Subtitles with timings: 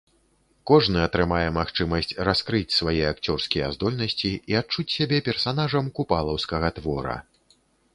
[0.69, 7.15] Кожны атрымае магчымасць раскрыць свае акцёрскія здольнасці і адчуць сябе персанажам купалаўскага твора.